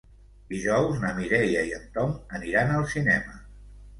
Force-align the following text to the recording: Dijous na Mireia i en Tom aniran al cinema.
Dijous 0.53 0.95
na 1.03 1.11
Mireia 1.17 1.61
i 1.71 1.75
en 1.79 1.85
Tom 1.97 2.17
aniran 2.39 2.75
al 2.79 2.87
cinema. 2.97 3.37